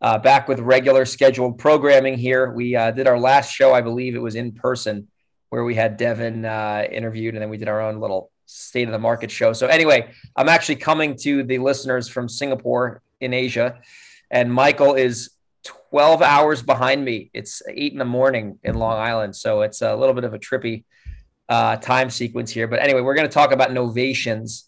[0.00, 2.52] uh, back with regular scheduled programming here.
[2.52, 5.08] We uh, did our last show, I believe it was in person,
[5.50, 8.92] where we had Devin uh, interviewed, and then we did our own little state of
[8.92, 9.52] the market show.
[9.52, 13.80] So, anyway, I'm actually coming to the listeners from Singapore in Asia
[14.30, 15.30] and Michael is
[15.90, 17.30] 12 hours behind me.
[17.32, 19.34] It's eight in the morning in Long Island.
[19.34, 20.84] So it's a little bit of a trippy
[21.48, 22.68] uh, time sequence here.
[22.68, 24.64] But anyway, we're going to talk about novations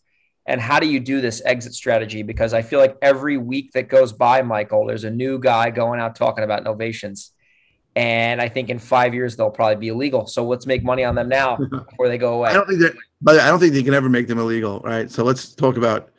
[0.50, 2.24] and how do you do this exit strategy?
[2.24, 6.00] Because I feel like every week that goes by, Michael, there's a new guy going
[6.00, 7.30] out talking about novations.
[7.94, 10.26] And I think in five years they'll probably be illegal.
[10.26, 11.56] So let's make money on them now
[11.88, 12.50] before they go away.
[12.50, 15.08] I don't think that, but I don't think they can ever make them illegal, right?
[15.08, 16.10] So let's talk about.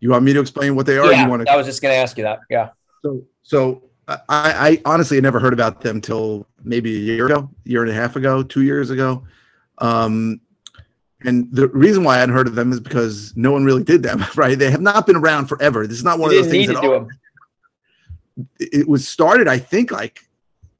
[0.00, 1.10] You want me to explain what they are?
[1.12, 2.40] Yeah, you want to- I was just going to ask you that.
[2.48, 2.70] Yeah.
[3.02, 7.50] So, so I, I honestly had never heard about them till maybe a year ago,
[7.64, 9.24] year and a half ago, two years ago.
[9.78, 10.40] Um,
[11.24, 14.02] and the reason why I hadn't heard of them is because no one really did
[14.02, 14.58] them, right?
[14.58, 15.86] They have not been around forever.
[15.86, 17.08] This is not one you of those things that oh,
[18.58, 20.20] it was started, I think, like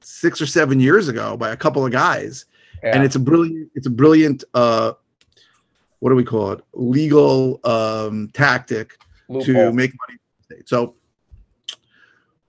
[0.01, 2.45] six or seven years ago by a couple of guys.
[2.83, 2.95] Yeah.
[2.95, 4.93] And it's a brilliant, it's a brilliant uh
[5.99, 6.61] what do we call it?
[6.73, 9.45] Legal um tactic Loophole.
[9.45, 10.61] to make money.
[10.65, 10.95] So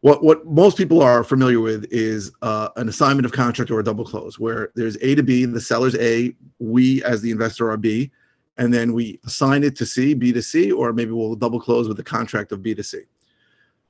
[0.06, 3.82] what what most people are familiar with is uh, an assignment of contract or a
[3.82, 7.76] double close, where there's A to B, the seller's A, we as the investor are
[7.76, 8.12] B,
[8.56, 11.88] and then we assign it to C, B to C, or maybe we'll double close
[11.88, 13.00] with the contract of B to C.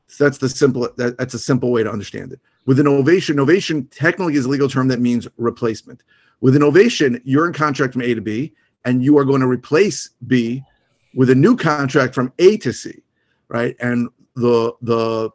[0.06, 0.88] So that's the simple.
[0.97, 2.41] That, that's a simple way to understand it.
[2.65, 6.03] With a novation, novation technically is a legal term that means replacement.
[6.41, 8.55] With a novation, you're in contract from A to B,
[8.87, 10.62] and you are going to replace B
[11.15, 13.03] with a new contract from A to C,
[13.49, 13.76] right?
[13.81, 15.31] And the the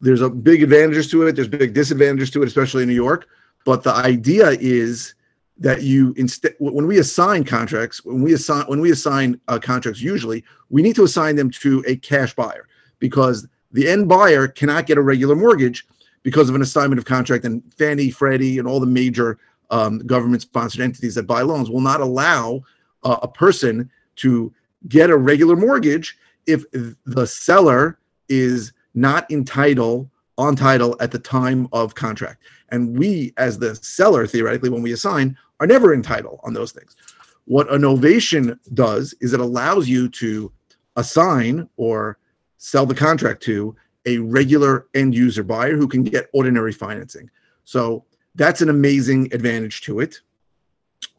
[0.00, 1.32] there's a big advantages to it.
[1.36, 3.26] There's big disadvantages to it, especially in New York.
[3.64, 5.14] But the idea is
[5.58, 10.00] that you instead when we assign contracts, when we assign when we assign uh, contracts,
[10.00, 12.68] usually we need to assign them to a cash buyer
[13.00, 15.86] because the end buyer cannot get a regular mortgage
[16.22, 17.44] because of an assignment of contract.
[17.44, 19.38] And Fannie, Freddie, and all the major
[19.70, 22.62] um, government-sponsored entities that buy loans will not allow
[23.02, 24.52] uh, a person to
[24.88, 26.16] get a regular mortgage
[26.46, 27.98] if the seller
[28.28, 32.44] is not entitled on title at the time of contract.
[32.70, 36.96] And we, as the seller, theoretically, when we assign, are never entitled on those things.
[37.44, 40.52] What a novation does is it allows you to
[40.96, 42.18] assign or
[42.58, 43.74] sell the contract to
[44.06, 47.30] a regular end user buyer who can get ordinary financing.
[47.64, 50.20] So that's an amazing advantage to it.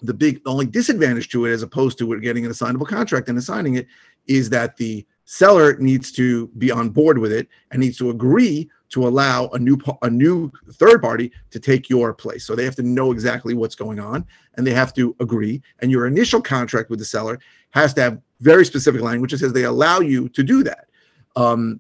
[0.01, 3.75] The big only disadvantage to it, as opposed to getting an assignable contract and assigning
[3.75, 3.87] it,
[4.27, 8.67] is that the seller needs to be on board with it and needs to agree
[8.89, 12.43] to allow a new a new third party to take your place.
[12.47, 14.25] So they have to know exactly what's going on
[14.55, 15.61] and they have to agree.
[15.81, 17.39] And your initial contract with the seller
[17.69, 20.87] has to have very specific language that says they allow you to do that.
[21.35, 21.79] Um,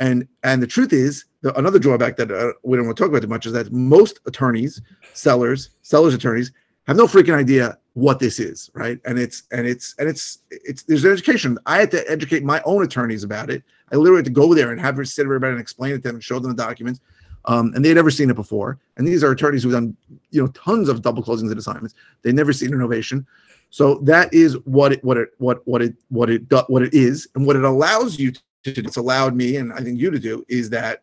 [0.00, 3.10] and and the truth is, the, another drawback that uh, we don't want to talk
[3.10, 6.50] about too much is that most attorneys, sellers, sellers attorneys
[6.88, 8.98] have no freaking idea what this is, right?
[9.04, 11.58] And it's and it's and it's it's there's an education.
[11.66, 13.62] I had to educate my own attorneys about it.
[13.92, 16.02] I literally had to go there and have her sit everybody and explain it to
[16.02, 17.00] them and show them the documents.
[17.46, 18.78] Um, and they had never seen it before.
[18.96, 19.96] And these are attorneys who've done
[20.30, 21.94] you know tons of double closings and assignments.
[22.22, 23.26] They've never seen a novation.
[23.70, 27.28] So that is what it what it what what it what it what it is,
[27.34, 28.82] and what it allows you to do.
[28.84, 31.02] It's allowed me and I think you to do is that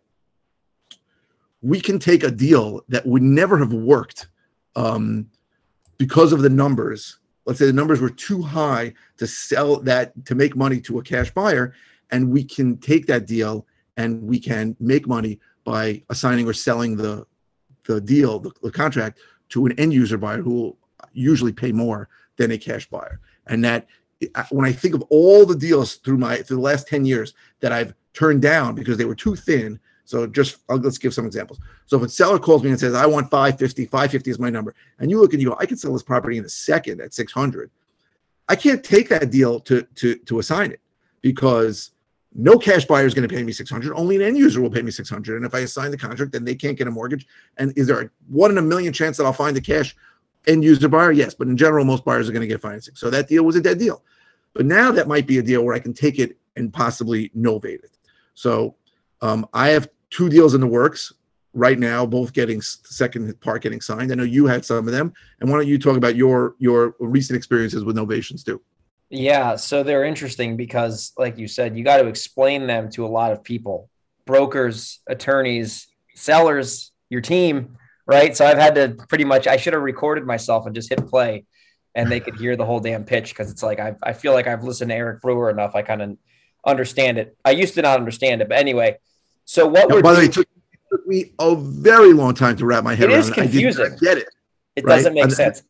[1.61, 4.27] we can take a deal that would never have worked
[4.75, 5.27] um,
[5.97, 10.35] because of the numbers let's say the numbers were too high to sell that to
[10.35, 11.73] make money to a cash buyer
[12.11, 13.65] and we can take that deal
[13.95, 17.25] and we can make money by assigning or selling the
[17.85, 20.77] the deal the, the contract to an end user buyer who will
[21.13, 23.19] usually pay more than a cash buyer.
[23.47, 23.87] And that
[24.49, 27.71] when i think of all the deals through my through the last 10 years that
[27.71, 31.59] i've turned down because they were too thin So just I'll, let's give some examples.
[31.85, 34.73] So if a seller calls me and says, I want 550, 550 is my number,
[34.99, 37.13] and you look and you go, I can sell this property in a second at
[37.13, 37.69] 600.
[38.47, 40.79] I can't take that deal to to to assign it
[41.21, 41.91] because
[42.33, 44.81] no cash buyer is going to pay me 600 only an end user will pay
[44.81, 47.27] me 600 and if i assign the contract then they can't get a mortgage.
[47.57, 49.93] And is there a one in a million chance that i'll find the cash?
[50.45, 52.95] End user buyer yes but in general most buyers are going to get financing.
[52.95, 54.03] So that deal was a dead deal.
[54.53, 57.83] But now that might be a deal where i can take it and possibly novate
[57.83, 57.97] it.
[58.35, 58.75] So
[59.21, 61.13] um, i have two deals in the works
[61.53, 65.11] right now both getting second part getting signed i know you had some of them
[65.39, 68.61] and why don't you talk about your your recent experiences with novations too
[69.09, 73.07] yeah, so they're interesting because, like you said, you got to explain them to a
[73.07, 73.89] lot of people
[74.25, 78.35] brokers, attorneys, sellers, your team, right?
[78.35, 81.45] So I've had to pretty much, I should have recorded myself and just hit play
[81.95, 84.45] and they could hear the whole damn pitch because it's like, I, I feel like
[84.45, 85.75] I've listened to Eric Brewer enough.
[85.75, 86.17] I kind of
[86.65, 87.37] understand it.
[87.45, 88.97] I used to not understand it, but anyway.
[89.47, 92.55] So what we're by the way, it took, it took, me a very long time
[92.57, 93.19] to wrap my head it around.
[93.19, 93.93] It is confusing.
[93.93, 94.27] I get it.
[94.75, 94.97] It right?
[94.97, 95.63] doesn't make and, sense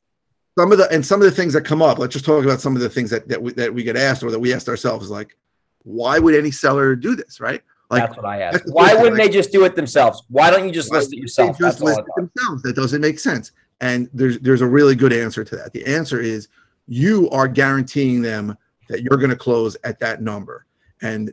[0.58, 2.60] some of the and some of the things that come up let's just talk about
[2.60, 4.68] some of the things that that we, that we get asked or that we asked
[4.68, 5.38] ourselves like
[5.84, 9.28] why would any seller do this right like that's what i asked why wouldn't like,
[9.28, 12.06] they just do it themselves why don't you just list it yourself just list it
[12.16, 13.52] themselves that doesn't make sense
[13.82, 16.48] and there's there's a really good answer to that the answer is
[16.88, 18.58] you are guaranteeing them
[18.90, 20.66] that you're going to close at that number
[21.04, 21.32] and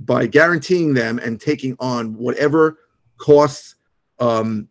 [0.00, 2.78] by guaranteeing them and taking on whatever
[3.18, 3.76] costs
[4.18, 4.68] um,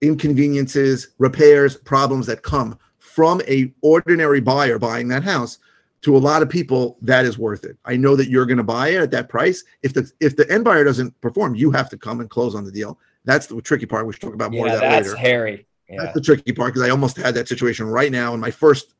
[0.00, 5.58] inconveniences repairs problems that come from a ordinary buyer buying that house
[6.02, 7.76] to a lot of people that is worth it.
[7.84, 9.64] I know that you're going to buy it at that price.
[9.82, 12.64] If the if the end buyer doesn't perform you have to come and close on
[12.64, 12.98] the deal.
[13.24, 15.66] That's the tricky part we should talk about more yeah, of that that's later hairy
[15.88, 16.02] yeah.
[16.02, 18.94] that's the tricky part because i almost had that situation right now in my first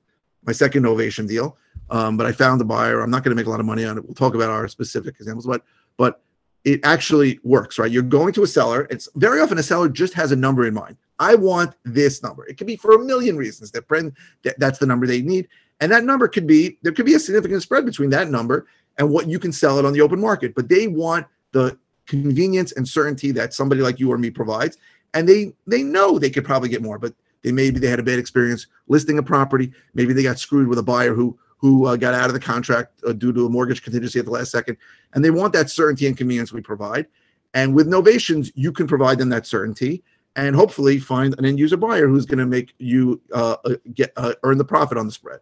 [0.49, 1.57] my second novation deal
[1.91, 3.85] um, but i found the buyer i'm not going to make a lot of money
[3.85, 5.63] on it we'll talk about our specific examples but
[5.97, 6.21] but
[6.65, 10.15] it actually works right you're going to a seller it's very often a seller just
[10.15, 12.47] has a number in mind I want this number.
[12.47, 14.13] It could be for a million reasons that friend
[14.43, 15.49] that, that's the number they need.
[15.81, 18.67] And that number could be there could be a significant spread between that number
[18.99, 20.55] and what you can sell it on the open market.
[20.55, 24.79] But they want the convenience and certainty that somebody like you or me provides.
[25.15, 28.03] And they they know they could probably get more, but they maybe they had a
[28.03, 29.73] bad experience listing a property.
[29.95, 33.01] Maybe they got screwed with a buyer who who uh, got out of the contract
[33.07, 34.77] uh, due to a mortgage contingency at the last second.
[35.13, 37.07] And they want that certainty and convenience we provide.
[37.55, 40.05] And with novations, you can provide them that certainty
[40.37, 44.13] and hopefully find an end user buyer who's going to make you uh, uh, get
[44.17, 45.41] uh, earn the profit on the spread.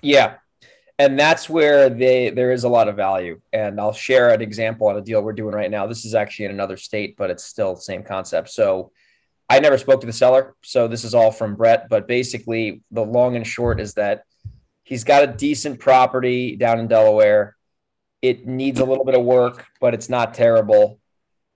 [0.00, 0.36] Yeah,
[0.98, 3.40] and that's where they there is a lot of value.
[3.52, 5.86] And I'll share an example on a deal we're doing right now.
[5.86, 8.48] This is actually in another state, but it's still the same concept.
[8.50, 8.92] So
[9.52, 11.88] I never spoke to the seller, so this is all from Brett.
[11.88, 14.24] But basically, the long and short is that
[14.82, 17.56] he's got a decent property down in Delaware.
[18.20, 21.00] It needs a little bit of work, but it's not terrible.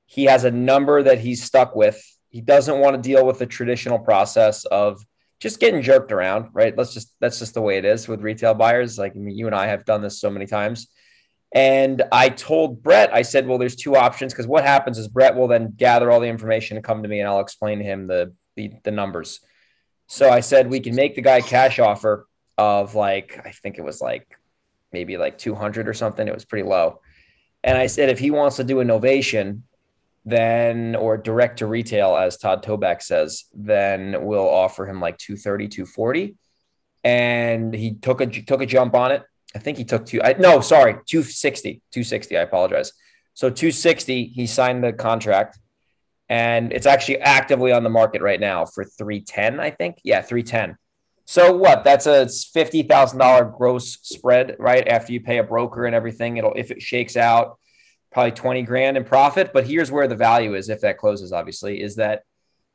[0.07, 2.03] He has a number that he's stuck with
[2.37, 5.03] he doesn't want to deal with the traditional process of
[5.41, 6.77] just getting jerked around, right?
[6.77, 8.99] Let's just that's just the way it is with retail buyers.
[8.99, 10.89] Like I mean, you and I have done this so many times.
[11.55, 15.37] And I told Brett, I said, well, there's two options because what happens is Brett
[15.37, 18.07] will then gather all the information and come to me and I'll explain to him
[18.07, 19.41] the, the, the numbers.
[20.07, 22.27] So I said we can make the guy cash offer
[22.59, 24.27] of like I think it was like
[24.93, 26.27] maybe like 200 or something.
[26.27, 27.01] It was pretty low.
[27.65, 29.63] And I said if he wants to do a novation
[30.27, 35.69] then or direct to retail as Todd Toback says, then we'll offer him like 230,
[35.69, 36.37] 240.
[37.05, 39.23] And he took a took a jump on it.
[39.55, 40.23] I think he took two.
[40.23, 42.37] I, no, sorry, 260, 260.
[42.37, 42.93] I apologize.
[43.35, 45.59] So 260, he signed the contract,
[46.29, 49.61] and it's actually actively on the market right now for 310.
[49.61, 50.77] I think, yeah, 310.
[51.27, 51.83] So what?
[51.83, 54.87] That's a fifty thousand dollar gross spread, right?
[54.87, 57.59] After you pay a broker and everything, it'll if it shakes out,
[58.13, 59.53] probably 20 grand in profit.
[59.53, 62.23] But here's where the value is if that closes, obviously, is that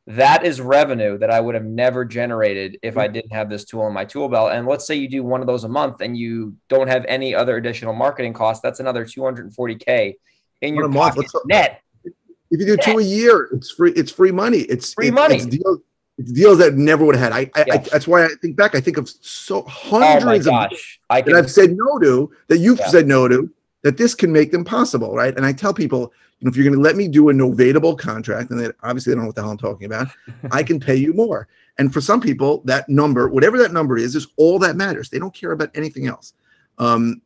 [0.07, 3.13] that is revenue that I would have never generated if I mm-hmm.
[3.13, 4.51] didn't have this tool in my tool belt.
[4.51, 7.35] And let's say you do one of those a month and you don't have any
[7.35, 10.15] other additional marketing costs, that's another 240k
[10.61, 11.81] in your pocket net.
[12.03, 12.85] If you do net.
[12.85, 13.91] two a year, it's free.
[13.91, 14.59] It's free money.
[14.59, 15.35] It's free it's, money.
[15.35, 15.79] It's deals,
[16.17, 17.49] it's deals that never would have had.
[17.55, 17.73] I, I, yeah.
[17.75, 18.75] I, that's why I think back.
[18.75, 20.71] I think of so oh hundreds oh of
[21.09, 22.87] I that I've said no to that you've yeah.
[22.87, 23.49] said no to
[23.83, 25.35] that this can make them possible, right?
[25.35, 27.97] And I tell people, you know, if you're going to let me do a novatable
[27.97, 30.07] contract, and they obviously they don't know what the hell I'm talking about,
[30.51, 31.47] I can pay you more.
[31.77, 35.09] And for some people, that number, whatever that number is, is all that matters.
[35.09, 36.33] They don't care about anything else.
[36.77, 37.21] Um,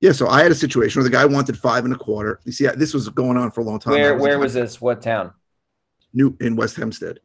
[0.00, 2.40] yeah, so I had a situation where the guy wanted five and a quarter.
[2.44, 3.94] You see, this was going on for a long time.
[3.94, 4.80] Where, was where was this?
[4.80, 5.32] What town?
[6.12, 7.20] New in West Hempstead.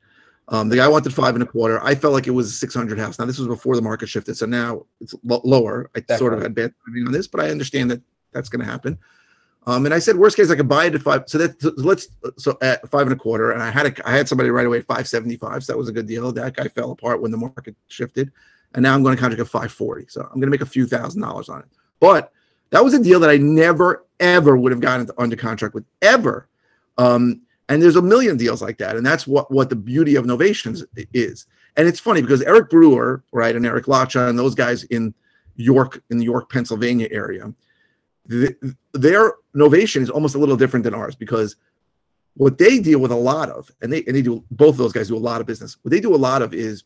[0.48, 1.84] Um, the guy wanted five and a quarter.
[1.84, 3.20] I felt like it was a 600 house.
[3.20, 5.90] Now this was before the market shifted, so now it's lo- lower.
[5.96, 6.18] I Definitely.
[6.18, 8.02] sort of had bad timing on this, but I understand that
[8.34, 8.98] that's going to happen.
[9.68, 11.24] Um, and I said, worst case, I could buy it at five.
[11.28, 12.08] So that so let's
[12.38, 13.52] so at five and a quarter.
[13.52, 15.64] And I had a, I had somebody right away at five seventy five.
[15.64, 16.32] So that was a good deal.
[16.32, 18.32] That guy fell apart when the market shifted,
[18.74, 20.06] and now I'm going to contract at five forty.
[20.08, 21.68] So I'm going to make a few thousand dollars on it.
[22.00, 22.32] But
[22.72, 26.48] that was a deal that I never ever would have gotten under contract with ever.
[26.98, 30.26] Um, and there's a million deals like that, and that's what what the beauty of
[30.26, 30.84] novations
[31.14, 31.46] is.
[31.78, 35.14] And it's funny because Eric Brewer, right, and Eric Lacha, and those guys in
[35.56, 37.54] York, in the York, Pennsylvania area,
[38.26, 41.56] the, their novation is almost a little different than ours because
[42.36, 44.94] what they deal with a lot of, and they and they do both of those
[44.94, 45.78] guys do a lot of business.
[45.82, 46.84] What they do a lot of is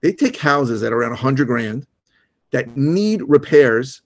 [0.00, 1.86] they take houses that are around 100 grand
[2.50, 4.02] that need repairs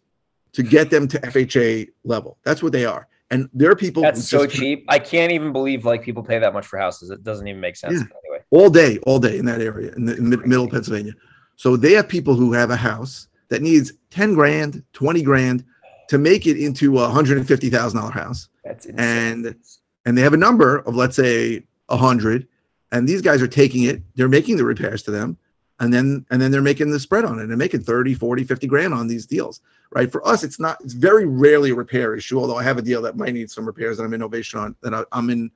[0.53, 2.38] to get them to FHA level.
[2.43, 3.09] That's what they are.
[3.31, 4.85] And there are people that's so cheap.
[4.88, 7.11] I can't even believe like people pay that much for houses.
[7.11, 7.95] It doesn't even make sense.
[7.95, 8.07] Yeah.
[8.25, 11.12] Anyway, all day, all day in that area in the in middle of Pennsylvania.
[11.57, 15.65] So they have people who have a house that needs 10 grand, 20 grand
[16.09, 18.49] to make it into a hundred and fifty thousand dollar house.
[18.65, 19.45] That's insane.
[19.45, 19.57] And
[20.05, 22.47] and they have a number of let's say a hundred,
[22.93, 25.37] and these guys are taking it, they're making the repairs to them,
[25.81, 28.67] and then and then they're making the spread on it and making 30, 40, 50
[28.67, 29.61] grand on these deals.
[29.93, 30.11] Right.
[30.11, 33.03] For us, it's not it's very rarely a repair issue, although I have a deal
[33.03, 35.51] that might need some repairs that I'm in novation on that I, I'm in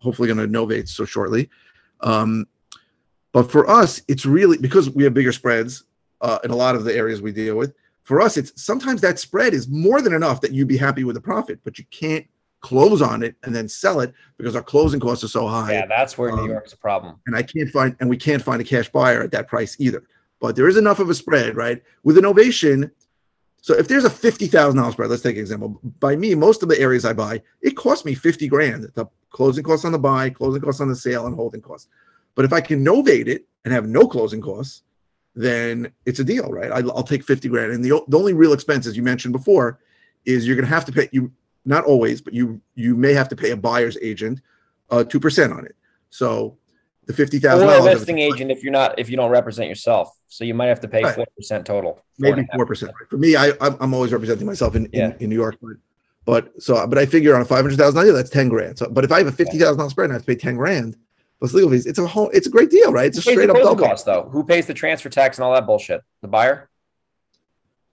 [0.00, 1.48] hopefully going to novate so shortly.
[2.00, 2.46] Um,
[3.32, 5.84] but for us, it's really because we have bigger spreads
[6.20, 7.74] uh, in a lot of the areas we deal with
[8.08, 11.14] for us, it's sometimes that spread is more than enough that you'd be happy with
[11.14, 12.26] the profit, but you can't
[12.60, 15.74] close on it and then sell it because our closing costs are so high.
[15.74, 17.16] Yeah, that's where um, New York's a problem.
[17.26, 20.04] And I can't find and we can't find a cash buyer at that price either.
[20.40, 21.82] But there is enough of a spread, right?
[22.02, 22.90] With a novation,
[23.60, 25.78] So if there's a fifty thousand dollars spread, let's take an example.
[26.00, 28.84] By me, most of the areas I buy, it costs me fifty grand.
[28.94, 31.88] The closing costs on the buy, closing costs on the sale, and holding costs.
[32.34, 34.84] But if I can novate it and have no closing costs,
[35.38, 36.72] then it's a deal, right?
[36.72, 37.70] I, will take 50 grand.
[37.70, 39.78] And the, the only real expenses you mentioned before
[40.24, 41.30] is you're going to have to pay you,
[41.64, 44.40] not always, but you, you may have to pay a buyer's agent
[44.90, 45.76] uh, 2% on it.
[46.10, 46.58] So
[47.06, 50.18] the 50,000 or a listing agent if you're not, if you don't represent yourself.
[50.26, 51.16] So you might have to pay right.
[51.40, 52.02] 4% total.
[52.18, 52.82] Maybe 4%.
[52.82, 52.92] Right.
[53.08, 55.06] For me, I, I'm always representing myself in, yeah.
[55.06, 55.76] in, in, New York, but,
[56.24, 58.76] but so, but I figure on a 500,000 deal, that's 10 grand.
[58.76, 60.96] So, but if I have a $50,000 spread and I have to pay 10 grand,
[61.38, 61.86] plus legal fees.
[61.86, 62.30] It's a whole.
[62.30, 63.06] It's a great deal, right?
[63.06, 63.76] It's a straight up double.
[63.76, 64.28] cost, though.
[64.30, 66.02] Who pays the transfer tax and all that bullshit?
[66.22, 66.68] The buyer.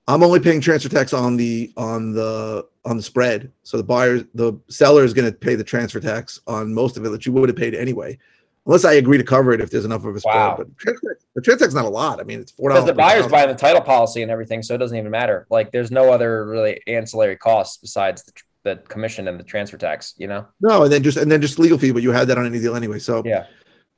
[0.08, 3.52] I'm only paying transfer tax on the on the on the spread.
[3.64, 7.06] So the buyer, the seller is going to pay the transfer tax on most of
[7.06, 8.20] it that you would have paid anyway,
[8.68, 10.36] unless I agree to cover it if there's enough of a spread.
[10.36, 10.56] Wow.
[10.60, 12.20] But transfer, the transfer tax is not a lot.
[12.20, 12.84] I mean, it's four dollars.
[12.84, 15.48] Because the buyer's buying the title policy and everything, so it doesn't even matter.
[15.50, 18.32] Like, there's no other really ancillary costs besides the
[18.66, 20.46] the commission and the transfer tax, you know?
[20.60, 22.60] No, and then just and then just legal fee, but you had that on any
[22.60, 23.00] deal anyway.
[23.00, 23.46] So yeah.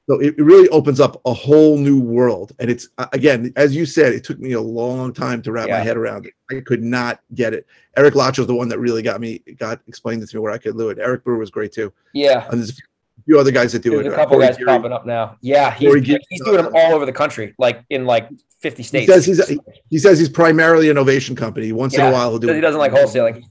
[0.09, 2.53] So it, it really opens up a whole new world.
[2.59, 5.79] And it's again, as you said, it took me a long time to wrap yeah.
[5.79, 6.33] my head around it.
[6.49, 7.65] I could not get it.
[7.97, 10.51] Eric Lacha was the one that really got me got explained it to me where
[10.51, 10.99] I could do it.
[10.99, 11.91] Eric Brewer was great too.
[12.13, 12.47] Yeah.
[12.49, 14.13] And there's a few other guys that do there's it.
[14.13, 15.37] A couple guys Geary, popping up now.
[15.41, 15.93] Yeah, he's,
[16.29, 19.07] he's doing them all over the country, like in like 50 states.
[19.07, 19.59] He says he's,
[19.89, 21.71] he says he's primarily a novation company.
[21.71, 22.49] Once yeah, in a while, he'll do.
[22.49, 22.55] It.
[22.55, 23.43] He doesn't like wholesaling.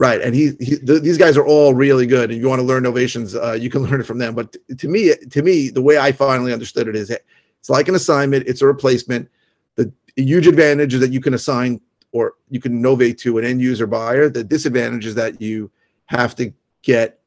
[0.00, 2.30] Right, and he, he th- these guys are all really good.
[2.30, 4.34] And you want to learn novations, uh, you can learn it from them.
[4.34, 7.86] But t- to me, to me, the way I finally understood it is it's like
[7.86, 8.48] an assignment.
[8.48, 9.28] It's a replacement.
[9.76, 13.60] The huge advantage is that you can assign or you can novate to an end
[13.60, 14.30] user buyer.
[14.30, 15.70] The disadvantage is that you
[16.06, 17.20] have to get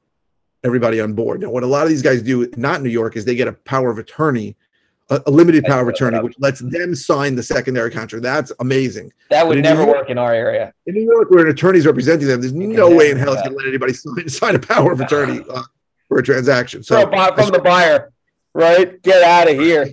[0.63, 1.41] everybody on board.
[1.41, 3.53] Now, what a lot of these guys do, not New York, is they get a
[3.53, 4.55] power of attorney
[5.09, 8.23] a, a limited power of attorney, which lets them sign the secondary contract.
[8.23, 9.11] That's amazing.
[9.29, 10.73] That would never York, work in our area.
[10.85, 13.53] In New York, where an attorney's representing them, there's no way in hell it's going
[13.53, 15.63] to let anybody sign, sign a power of attorney uh,
[16.07, 16.83] for a transaction.
[16.83, 18.11] So from, from the buyer,
[18.53, 19.01] right?
[19.01, 19.91] Get out of here.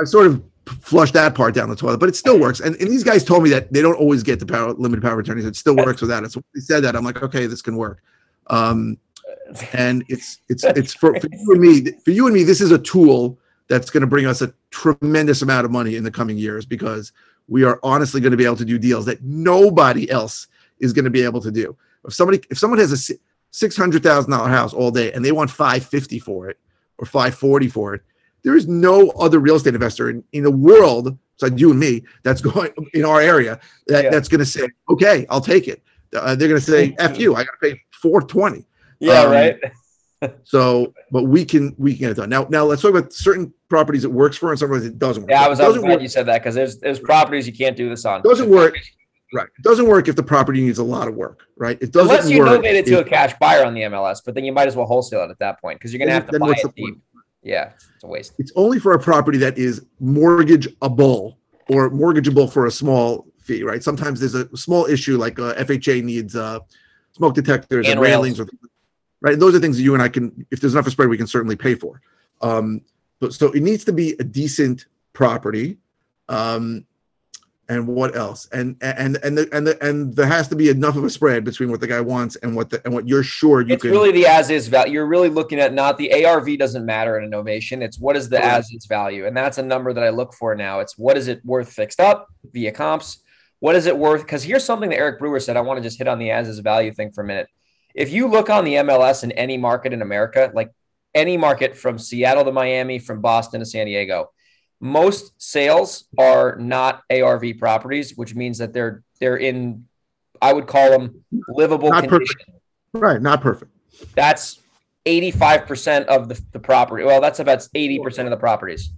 [0.00, 0.42] I sort of
[0.80, 2.60] flush that part down the toilet, but it still works.
[2.60, 5.18] And, and these guys told me that they don't always get the power limited power
[5.18, 5.44] attorneys.
[5.44, 6.32] It still works without it.
[6.32, 8.02] So they said that I'm like, okay, this can work.
[8.48, 8.98] Um,
[9.72, 11.92] and it's it's it's for, for you and me.
[12.04, 15.42] For you and me, this is a tool that's going to bring us a tremendous
[15.42, 17.12] amount of money in the coming years because
[17.48, 20.46] we are honestly going to be able to do deals that nobody else
[20.80, 21.76] is going to be able to do.
[22.06, 23.14] If somebody if someone has a
[23.50, 26.58] six hundred thousand dollar house all day and they want five fifty for it
[26.98, 28.02] or five forty for it,
[28.42, 32.04] there is no other real estate investor in, in the world, besides you and me,
[32.22, 34.10] that's going in our area that, yeah.
[34.10, 35.82] that's going to say, okay, I'll take it.
[36.14, 38.66] Uh, they're going to say, "F you, I got to pay four twenty.
[39.00, 39.58] Yeah, um, right
[40.44, 42.28] so, but we can we can get it done.
[42.28, 45.30] Now, now let's talk about certain properties it works for and some it doesn't work.
[45.30, 46.02] Yeah, I was, I was glad work.
[46.02, 48.22] you said that because there's there's properties you can't do this on.
[48.22, 48.76] Doesn't work.
[49.32, 49.48] Right.
[49.58, 51.76] It doesn't work if the property needs a lot of work, right?
[51.80, 52.20] It doesn't work.
[52.20, 54.44] Unless you work novate it to if, a cash buyer on the MLS, but then
[54.44, 56.38] you might as well wholesale it at that point because you're going to have to
[56.38, 57.02] buy it deep.
[57.42, 58.34] Yeah, it's a waste.
[58.38, 61.36] It's only for a property that is mortgageable
[61.68, 63.82] or mortgageable for a small fee, right?
[63.82, 66.60] Sometimes there's a small issue like uh, FHA needs uh,
[67.12, 68.46] smoke detectors and, and railings, or,
[69.24, 69.38] right?
[69.38, 71.16] Those are things that you and I can, if there's enough of a spread, we
[71.16, 72.02] can certainly pay for.
[72.42, 72.82] Um,
[73.20, 75.78] but so it needs to be a decent property.
[76.28, 76.84] Um,
[77.70, 78.46] and what else?
[78.52, 81.42] And and and the, and the, and there has to be enough of a spread
[81.44, 83.90] between what the guy wants and what the and what you're sure you it's can.
[83.90, 84.92] really the as is value.
[84.92, 87.80] You're really looking at not the ARV doesn't matter in a novation.
[87.80, 88.44] It's what is the right.
[88.44, 90.80] as is value, and that's a number that I look for now.
[90.80, 93.22] It's what is it worth fixed up via comps.
[93.60, 94.20] What is it worth?
[94.20, 95.56] Because here's something that Eric Brewer said.
[95.56, 97.48] I want to just hit on the as is value thing for a minute.
[97.94, 100.70] If you look on the MLS in any market in America, like
[101.14, 104.30] any market from Seattle to Miami, from Boston to San Diego,
[104.80, 109.86] most sales are not ARV properties, which means that they're they're in
[110.42, 112.36] I would call them livable not condition.
[112.36, 112.60] Perfect.
[112.92, 113.72] Right, not perfect.
[114.14, 114.60] That's
[115.06, 117.04] 85% of the, the property.
[117.04, 118.90] Well, that's about 80% of the properties.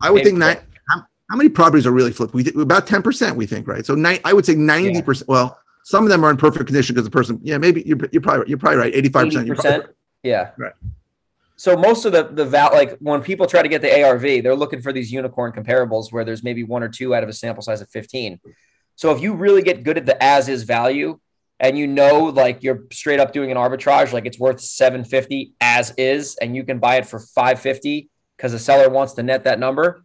[0.00, 0.24] I would 80%.
[0.24, 2.34] think that how, how, many properties are really flipped?
[2.34, 3.84] We about 10%, we think, right?
[3.84, 4.94] So ni- I would say 90%.
[4.94, 5.24] Yeah.
[5.26, 8.22] Well, some of them are in perfect condition because the person, yeah, maybe you're, you're
[8.22, 8.94] probably you're probably right.
[8.94, 9.56] 85%.
[9.56, 9.88] 80%.
[10.22, 10.50] Yeah.
[10.58, 10.72] Right.
[11.56, 14.56] So most of the the val like when people try to get the ARV, they're
[14.56, 17.62] looking for these unicorn comparables where there's maybe one or two out of a sample
[17.62, 18.40] size of 15.
[18.96, 21.18] So if you really get good at the as is value
[21.58, 25.92] and you know like you're straight up doing an arbitrage, like it's worth 750 as
[25.98, 29.58] is, and you can buy it for 550 because the seller wants to net that
[29.58, 30.02] number,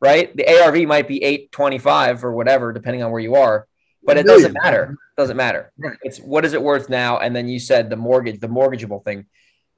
[0.00, 0.36] right?
[0.36, 3.68] The ARV might be 825 or whatever, depending on where you are,
[4.06, 4.92] but it doesn't matter.
[4.92, 5.72] It doesn't matter.
[5.76, 5.98] Right.
[6.02, 7.18] It's what is it worth now?
[7.18, 9.26] And then you said the mortgage, the mortgageable thing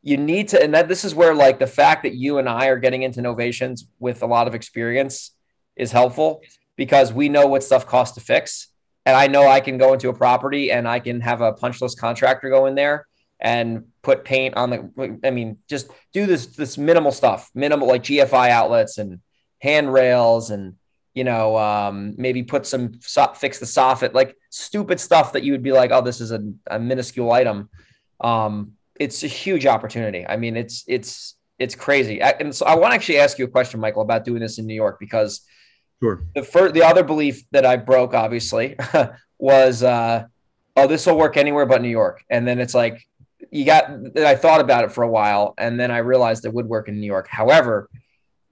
[0.02, 2.66] you need to, and that this is where like the fact that you and I
[2.66, 5.32] are getting into novations with a lot of experience
[5.76, 6.42] is helpful
[6.76, 8.68] because we know what stuff costs to fix.
[9.04, 11.80] And I know I can go into a property and I can have a punch
[11.80, 13.06] list contractor go in there
[13.40, 18.02] and put paint on the, I mean, just do this, this minimal stuff, minimal like
[18.02, 19.20] GFI outlets and
[19.60, 20.74] handrails and,
[21.18, 25.64] you know, um, maybe put some fix the soffit, like stupid stuff that you would
[25.64, 27.68] be like, oh, this is a, a minuscule item.
[28.20, 30.24] Um, it's a huge opportunity.
[30.24, 32.20] I mean, it's it's it's crazy.
[32.20, 34.66] And so I want to actually ask you a question, Michael, about doing this in
[34.66, 35.40] New York because
[36.00, 36.22] sure.
[36.36, 38.76] the first the other belief that I broke obviously
[39.40, 40.24] was uh,
[40.76, 43.04] oh this will work anywhere but New York, and then it's like
[43.50, 43.90] you got.
[44.16, 47.00] I thought about it for a while, and then I realized it would work in
[47.00, 47.26] New York.
[47.26, 47.90] However,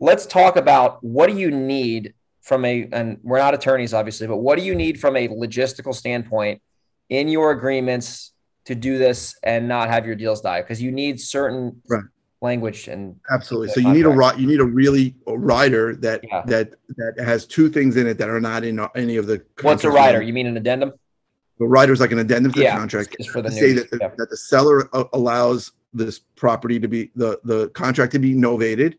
[0.01, 2.13] let's talk about what do you need
[2.47, 5.93] from a and we're not attorneys obviously, but what do you need from a logistical
[5.93, 6.63] standpoint
[7.09, 8.33] in your agreements
[8.67, 12.05] to do this and not have your deals die because you need certain right.
[12.41, 13.69] language and absolutely.
[13.71, 16.43] So you need a you need a really a rider that yeah.
[16.47, 19.43] that that has two things in it that are not in any of the.
[19.63, 20.23] What's a rider?
[20.23, 20.93] You mean an addendum?
[21.59, 23.17] The rider is like an addendum to yeah, the contract.
[23.19, 24.11] Is for the say that yeah.
[24.17, 28.95] that the seller allows this property to be the the contract to be novated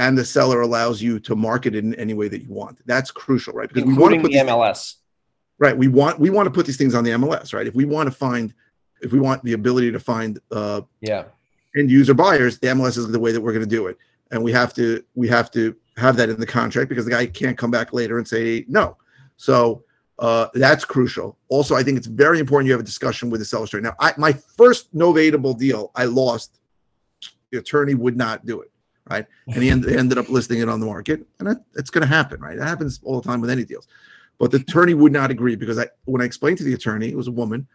[0.00, 2.78] and the seller allows you to market it in any way that you want.
[2.86, 3.68] That's crucial, right?
[3.68, 4.94] Because Including we want to put the MLS.
[5.58, 5.76] right.
[5.76, 7.66] We want we want to put these things on the MLS, right?
[7.66, 8.54] If we want to find
[9.02, 11.24] if we want the ability to find uh, yeah
[11.76, 13.98] end user buyers, the MLS is the way that we're going to do it,
[14.30, 17.26] and we have to we have to have that in the contract because the guy
[17.26, 18.96] can't come back later and say no.
[19.36, 19.84] So
[20.18, 21.36] uh, that's crucial.
[21.48, 23.82] Also, I think it's very important you have a discussion with the seller straight.
[23.82, 26.56] Now, I, my first novatable deal, I lost.
[27.50, 28.70] The attorney would not do it,
[29.10, 29.26] right?
[29.46, 32.08] And he ended, ended up listing it on the market, and that, it's going to
[32.08, 32.56] happen, right?
[32.56, 33.88] That happens all the time with any deals.
[34.38, 37.16] But the attorney would not agree because I, when I explained to the attorney, it
[37.16, 37.66] was a woman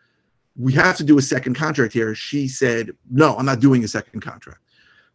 [0.57, 2.15] we have to do a second contract here.
[2.15, 4.59] She said, no, I'm not doing a second contract.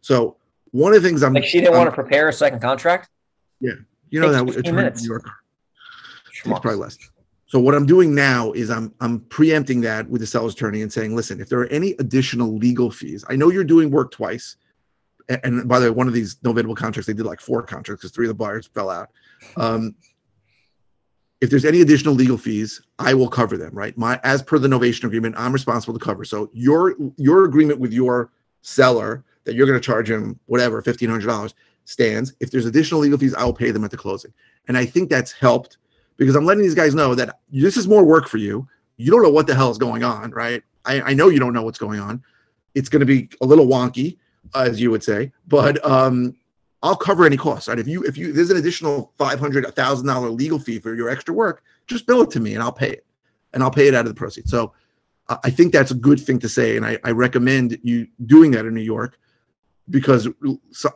[0.01, 0.37] So
[0.71, 3.09] one of the things I'm like, she didn't I'm, want to prepare a second contract.
[3.59, 3.73] Yeah,
[4.09, 5.27] you know that attorney New York.
[6.29, 6.97] It's probably less.
[7.45, 10.91] So what I'm doing now is I'm I'm preempting that with the seller's attorney and
[10.91, 14.55] saying, listen, if there are any additional legal fees, I know you're doing work twice.
[15.43, 18.01] And, by the way, one of these no novatable contracts, they did like four contracts
[18.01, 19.09] because three of the buyers fell out.
[19.57, 19.95] Um,
[21.41, 23.97] if there's any additional legal fees, I will cover them, right?
[23.97, 26.23] My as per the novation agreement, I'm responsible to cover.
[26.23, 31.09] So your your agreement with your seller that you're going to charge him whatever fifteen
[31.09, 32.33] hundred dollars stands.
[32.39, 34.31] If there's additional legal fees, I will pay them at the closing.
[34.67, 35.77] And I think that's helped
[36.17, 38.67] because I'm letting these guys know that this is more work for you.
[38.97, 40.61] You don't know what the hell is going on, right?
[40.85, 42.23] I, I know you don't know what's going on.
[42.75, 44.17] It's going to be a little wonky,
[44.55, 46.35] as you would say, but um,
[46.83, 47.67] I'll cover any costs.
[47.67, 47.79] Right?
[47.79, 50.95] If you if you there's an additional five hundred, a thousand dollar legal fee for
[50.95, 53.05] your extra work, just bill it to me and I'll pay it,
[53.53, 54.51] and I'll pay it out of the proceeds.
[54.51, 54.73] So
[55.43, 58.65] I think that's a good thing to say, and I, I recommend you doing that
[58.65, 59.17] in New York
[59.89, 60.27] because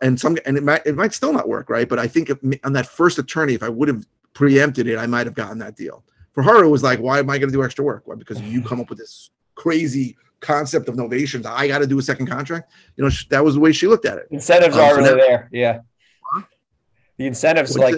[0.01, 1.87] and some and it might it might still not work, right?
[1.87, 5.07] But I think if, on that first attorney, if I would have preempted it, I
[5.07, 6.03] might have gotten that deal.
[6.33, 8.03] For her, it was like, why am I going to do extra work?
[8.05, 8.15] Why?
[8.15, 11.45] Because you come up with this crazy concept of novations.
[11.45, 12.71] I got to do a second contract.
[12.95, 14.27] You know, that was the way she looked at it.
[14.31, 15.49] Incentives um, are so really that, there.
[15.51, 15.79] Yeah.
[17.17, 17.95] The incentives, like,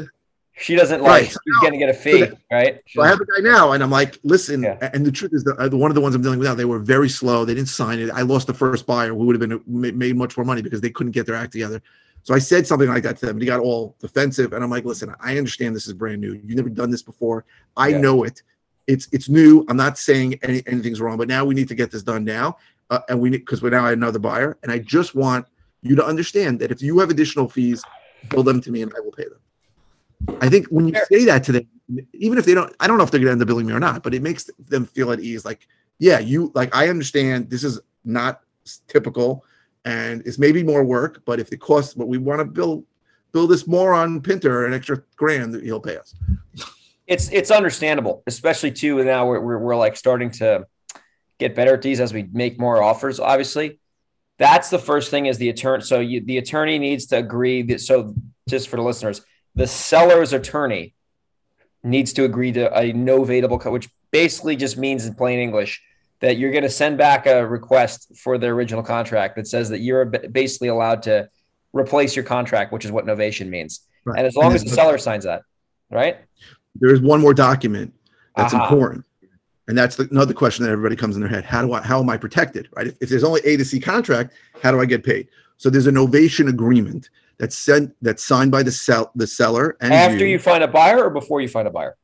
[0.60, 1.22] She doesn't like.
[1.22, 1.28] Right.
[1.28, 2.82] She's gonna get a fee, so right?
[2.88, 4.64] So I have a guy now, and I'm like, listen.
[4.64, 4.90] Yeah.
[4.94, 6.80] And the truth is, that one of the ones I'm dealing with now, they were
[6.80, 7.46] very slow.
[7.46, 8.10] They didn't sign it.
[8.10, 10.90] I lost the first buyer, who would have been made much more money because they
[10.90, 11.82] couldn't get their act together.
[12.24, 14.54] So I said something like that to them, and he got all defensive.
[14.54, 16.34] And I'm like, listen, I understand this is brand new.
[16.34, 17.46] You've never done this before.
[17.76, 18.00] I yeah.
[18.00, 18.42] know it.
[18.88, 19.66] It's it's new.
[19.70, 22.58] I'm not saying any, anything's wrong, but now we need to get this done now,
[22.90, 25.46] uh, and we need because we're now another buyer, and I just want
[25.82, 27.84] you to understand that if you have additional fees,
[28.30, 30.38] bill them to me, and I will pay them.
[30.42, 31.68] I think when you say that to them,
[32.14, 33.74] even if they don't, I don't know if they're going to end up billing me
[33.74, 35.46] or not, but it makes them feel at ease.
[35.46, 35.68] Like,
[36.00, 38.42] yeah, you like I understand this is not
[38.88, 39.44] typical,
[39.86, 42.86] and it's maybe more work, but if it costs, but we want to build
[43.32, 46.16] build this more on Pinter an extra grand, he'll pay us.
[47.08, 50.68] It's it's understandable, especially too now we're, we're, we're like starting to
[51.40, 53.20] get better at these as we make more offers.
[53.20, 53.80] Obviously,
[54.38, 55.84] that's the first thing is the attorney.
[55.84, 57.82] So you, the attorney needs to agree that.
[57.82, 58.14] So
[58.50, 59.22] just for the listeners
[59.58, 60.94] the seller's attorney
[61.84, 65.82] needs to agree to a novatable cut, which basically just means in plain English
[66.22, 69.80] that you're going to send back a request for the original contract that says that
[69.80, 71.28] you're basically allowed to
[71.74, 73.82] replace your contract, which is what novation means.
[74.06, 74.20] Right.
[74.20, 75.42] And as long and as the seller signs that,
[75.92, 76.18] right?
[76.80, 77.94] There is one more document
[78.36, 78.64] that's uh-huh.
[78.64, 79.06] important.
[79.68, 81.44] And that's the, another question that everybody comes in their head.
[81.44, 82.70] How do I, how am I protected?
[82.76, 82.88] Right.
[82.88, 85.28] If, if there's only A to C contract, how do I get paid?
[85.58, 89.94] So there's an novation agreement that's sent that's signed by the sell the seller and
[89.94, 91.96] after you, you find a buyer or before you find a buyer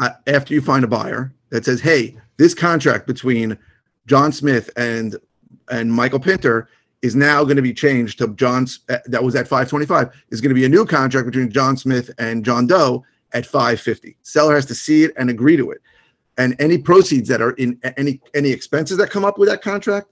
[0.00, 3.56] uh, after you find a buyer that says hey this contract between
[4.06, 5.16] john smith and
[5.70, 6.68] and michael pinter
[7.02, 10.50] is now going to be changed to john's uh, that was at 525 is going
[10.50, 14.66] to be a new contract between john smith and john doe at 550 seller has
[14.66, 15.82] to see it and agree to it
[16.38, 20.08] and any proceeds that are in any any expenses that come up with that contract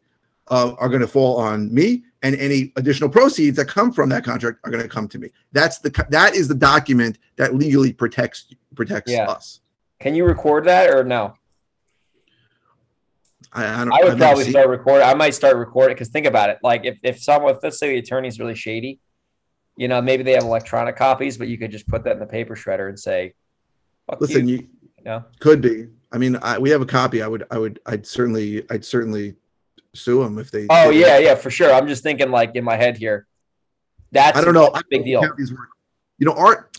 [0.49, 4.25] uh, are going to fall on me and any additional proceeds that come from that
[4.25, 5.29] contract are going to come to me.
[5.53, 9.25] That's the that is the document that legally protects protects yeah.
[9.25, 9.61] us.
[10.01, 11.35] Can you record that or no?
[13.53, 15.07] I, I, I would probably start recording.
[15.07, 16.59] I might start recording because think about it.
[16.63, 18.99] Like if if someone, let's say the attorney's really shady,
[19.83, 22.27] you know, maybe they have electronic copies, but you could just put that in the
[22.27, 23.35] paper shredder and say,
[24.21, 24.69] "Listen, you, you,
[24.99, 25.25] you know?
[25.41, 27.21] could be." I mean, I, we have a copy.
[27.21, 29.35] I would, I would, I'd certainly, I'd certainly
[29.93, 30.69] sue them if they.
[30.71, 31.73] Oh yeah, yeah, for sure.
[31.73, 33.27] I'm just thinking like in my head here.
[34.13, 34.73] That's I don't know.
[34.89, 35.49] Big don't deal.
[36.19, 36.79] You know, art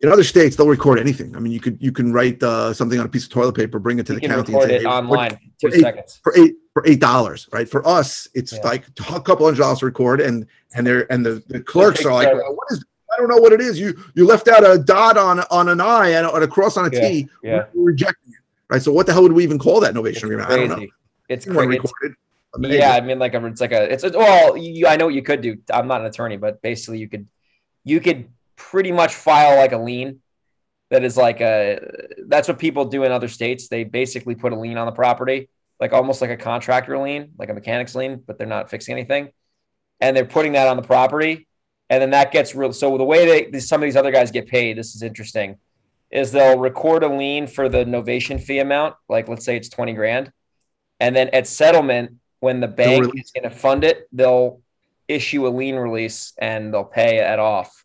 [0.00, 1.36] in other states they'll record anything.
[1.36, 3.78] I mean, you could you can write uh, something on a piece of toilet paper,
[3.78, 5.38] bring it to you the county, record and say, it hey, online.
[5.60, 7.68] For, two eight, seconds for eight for eight dollars, right?
[7.68, 8.60] For us, it's yeah.
[8.62, 12.12] like a couple hundred dollars to record, and and they're and the, the clerks are
[12.12, 12.84] like, what is?
[13.12, 13.78] I don't know what it is.
[13.78, 16.86] You you left out a dot on on an I and, and a cross on
[16.86, 17.08] a yeah.
[17.08, 17.28] T.
[17.42, 17.64] Yeah.
[17.74, 18.80] We're rejecting it, right?
[18.80, 20.48] So what the hell would we even call that novation agreement?
[20.48, 20.86] I don't know.
[21.28, 21.66] It's crazy.
[21.66, 22.16] Recorded.
[22.54, 22.80] Amazing.
[22.80, 25.22] Yeah, I mean, like it's like a it's a, well, you, I know what you
[25.22, 25.58] could do.
[25.72, 27.28] I'm not an attorney, but basically, you could
[27.84, 30.20] you could pretty much file like a lien.
[30.90, 31.78] That is like a
[32.26, 33.68] that's what people do in other states.
[33.68, 35.48] They basically put a lien on the property,
[35.80, 39.30] like almost like a contractor lien, like a mechanic's lien, but they're not fixing anything,
[40.00, 41.48] and they're putting that on the property,
[41.88, 42.72] and then that gets real.
[42.72, 45.56] So the way that some of these other guys get paid, this is interesting,
[46.10, 49.94] is they'll record a lien for the novation fee amount, like let's say it's twenty
[49.94, 50.30] grand,
[51.00, 54.60] and then at settlement when the bank is going to fund it, they'll
[55.08, 57.84] issue a lien release and they'll pay it off.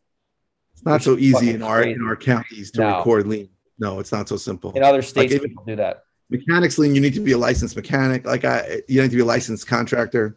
[0.74, 2.98] It's not so easy in our in our counties to no.
[2.98, 3.50] record lien.
[3.78, 4.72] No, it's not so simple.
[4.72, 6.04] In other states, like people do that.
[6.38, 8.26] Mechanics lien, you need to be a licensed mechanic.
[8.26, 10.36] Like I, you need to be a licensed contractor.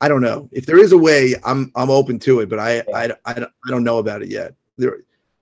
[0.00, 1.34] I don't know if there is a way.
[1.44, 4.54] I'm I'm open to it, but I I, I, I don't know about it yet.
[4.78, 4.98] There,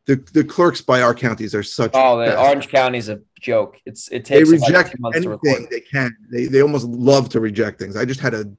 [0.07, 1.93] the the clerks by our counties are such.
[1.95, 3.77] Oh, the Orange County's a joke.
[3.85, 6.17] It's it takes they reject anything they can.
[6.31, 7.97] They they almost love to reject things.
[7.97, 8.51] I just had a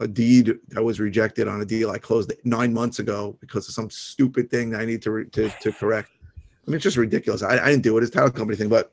[0.00, 3.74] a deed that was rejected on a deal I closed nine months ago because of
[3.74, 6.10] some stupid thing I need to to, to correct.
[6.26, 7.42] I mean, it's just ridiculous.
[7.42, 8.02] I, I didn't do it.
[8.02, 8.92] It's a title company thing, but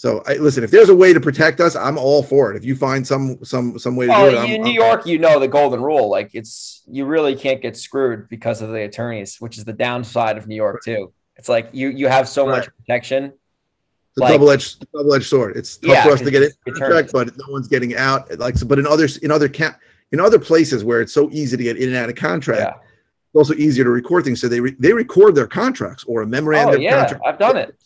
[0.00, 2.56] so I, listen, if there's a way to protect us, I'm all for it.
[2.56, 5.04] If you find some some some way to oh, do it, in New I'm, York,
[5.04, 6.08] you know the golden rule.
[6.08, 10.38] Like it's you really can't get screwed because of the attorneys, which is the downside
[10.38, 11.12] of New York too.
[11.36, 12.60] It's like you you have so right.
[12.60, 13.24] much protection.
[13.24, 15.58] It's a like, double edged double edged sword.
[15.58, 18.38] It's tough yeah, for us to get it contract, but no one's getting out.
[18.38, 19.76] Like so, but in others in other camp
[20.12, 22.62] in other places where it's so easy to get in and out of contract.
[22.62, 22.70] Yeah.
[22.70, 24.40] It's also easier to record things.
[24.40, 26.76] So they re- they record their contracts or a memorandum.
[26.76, 27.24] Oh, yeah, contract.
[27.26, 27.76] I've done it.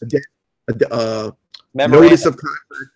[0.68, 1.32] A, a, a,
[1.74, 2.90] notice of contract,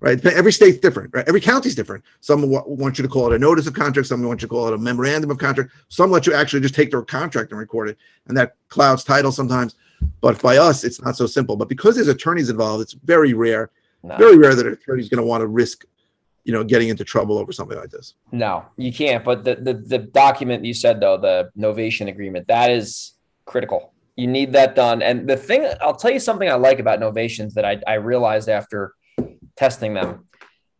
[0.00, 0.26] right?
[0.26, 1.26] Every state's different, right?
[1.28, 2.04] Every county's different.
[2.20, 4.08] Some want you to call it a notice of contract.
[4.08, 5.70] Some want you to call it a memorandum of contract.
[5.88, 9.32] Some let you actually just take their contract and record it, and that clouds title
[9.32, 9.74] sometimes.
[10.20, 11.56] But by us, it's not so simple.
[11.56, 13.70] But because there's attorneys involved, it's very rare,
[14.02, 14.16] no.
[14.16, 15.84] very rare that an attorney's going to want to risk,
[16.44, 18.14] you know, getting into trouble over something like this.
[18.30, 19.24] No, you can't.
[19.24, 23.14] But the the, the document you said though, the novation agreement, that is
[23.44, 25.00] critical You need that done.
[25.00, 28.48] And the thing, I'll tell you something I like about novations that I, I realized
[28.48, 28.92] after
[29.56, 30.26] testing them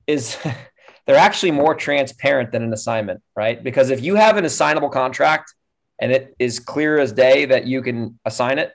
[0.09, 0.37] is
[1.07, 3.62] they're actually more transparent than an assignment, right?
[3.62, 5.55] Because if you have an assignable contract
[6.01, 8.72] and it is clear as day that you can assign it,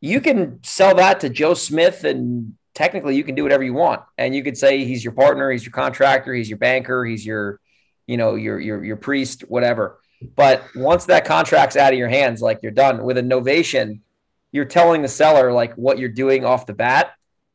[0.00, 4.02] you can sell that to Joe Smith and technically you can do whatever you want.
[4.16, 7.58] And you could say he's your partner, he's your contractor, he's your banker, he's your,
[8.06, 9.98] you know, your your your priest, whatever.
[10.36, 14.00] But once that contract's out of your hands, like you're done with a novation,
[14.52, 17.12] you're telling the seller like what you're doing off the bat,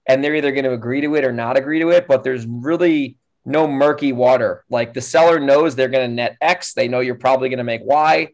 [0.08, 2.08] and they're either going to agree to it or not agree to it.
[2.08, 4.66] But there's really no murky water.
[4.70, 7.64] Like the seller knows they're going to net X, they know you're probably going to
[7.64, 8.30] make Y.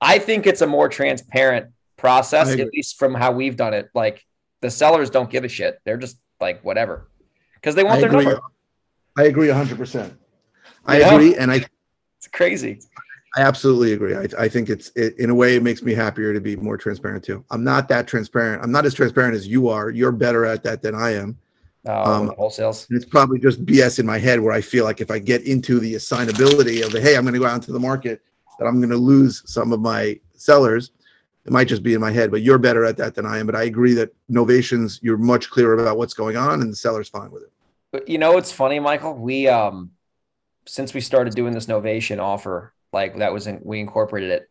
[0.00, 3.88] I think it's a more transparent process, at least from how we've done it.
[3.94, 4.24] Like
[4.60, 7.08] the sellers don't give a shit; they're just like whatever
[7.54, 8.24] because they want I their agree.
[8.24, 8.40] number.
[9.16, 10.12] I agree hundred percent.
[10.84, 11.64] I agree, and I.
[12.18, 12.80] It's crazy.
[13.36, 14.14] I absolutely agree.
[14.14, 16.76] I, I think it's it, in a way it makes me happier to be more
[16.76, 17.44] transparent too.
[17.50, 18.62] I'm not that transparent.
[18.62, 19.90] I'm not as transparent as you are.
[19.90, 21.36] You're better at that than I am.
[21.86, 22.86] Oh, um, wholesales.
[22.90, 25.80] It's probably just BS in my head where I feel like if I get into
[25.80, 28.22] the assignability of the hey, I'm going to go out into the market,
[28.58, 30.92] that I'm going to lose some of my sellers.
[31.44, 33.46] It might just be in my head, but you're better at that than I am.
[33.46, 37.08] But I agree that novations, you're much clearer about what's going on, and the seller's
[37.08, 37.52] fine with it.
[37.92, 39.14] But you know, it's funny, Michael.
[39.14, 39.90] We um,
[40.66, 44.48] since we started doing this novation offer like that was in, we incorporated it.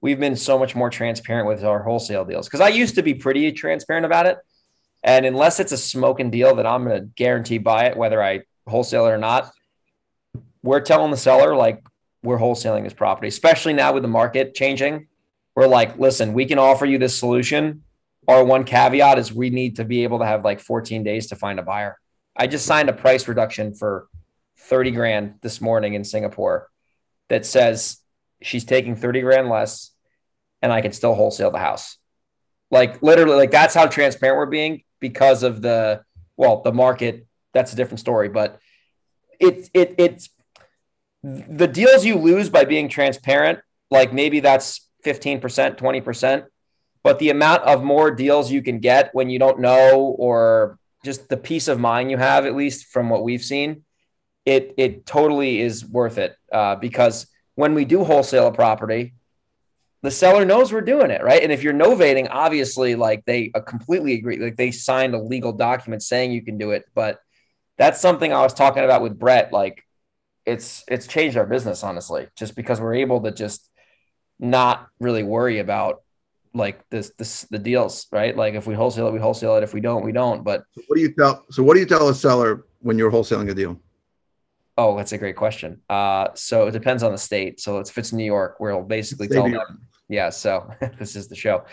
[0.00, 3.14] We've been so much more transparent with our wholesale deals because I used to be
[3.14, 4.38] pretty transparent about it.
[5.02, 8.42] And unless it's a smoking deal that I'm going to guarantee buy it, whether I
[8.68, 9.50] wholesale it or not,
[10.62, 11.84] we're telling the seller like
[12.22, 15.08] we're wholesaling this property, especially now with the market changing.
[15.54, 17.82] We're like, listen, we can offer you this solution.
[18.28, 21.36] Our one caveat is we need to be able to have like 14 days to
[21.36, 21.98] find a buyer.
[22.36, 24.08] I just signed a price reduction for
[24.58, 26.68] 30 grand this morning in Singapore
[27.28, 27.98] that says
[28.42, 29.90] she's taking 30 grand less
[30.62, 31.98] and I can still wholesale the house.
[32.70, 36.02] Like literally, like that's how transparent we're being because of the
[36.36, 37.26] well, the market.
[37.54, 38.58] That's a different story, but
[39.38, 40.28] it it it's
[41.22, 43.60] the deals you lose by being transparent.
[43.90, 45.40] Like maybe that's 15%,
[45.76, 46.44] 20%,
[47.04, 51.28] but the amount of more deals you can get when you don't know or just
[51.28, 53.84] the peace of mind you have, at least from what we've seen,
[54.46, 59.14] it it totally is worth it uh, because when we do wholesale a property,
[60.02, 61.42] the seller knows we're doing it right.
[61.42, 65.52] And if you're novating, obviously, like they uh, completely agree, like they signed a legal
[65.52, 66.84] document saying you can do it.
[66.94, 67.18] But
[67.76, 69.52] that's something I was talking about with Brett.
[69.52, 69.82] Like
[70.46, 73.68] it's it's changed our business honestly, just because we're able to just
[74.38, 76.02] not really worry about
[76.54, 79.74] like this this the deals right like if we wholesale it we wholesale it if
[79.74, 82.14] we don't we don't but what do you tell so what do you tell a
[82.14, 83.78] seller when you're wholesaling a deal
[84.78, 85.80] Oh, that's a great question.
[85.88, 87.60] Uh, so it depends on the state.
[87.60, 90.28] So if it's New York, we'll basically tell them, yeah.
[90.28, 91.64] So this is the show.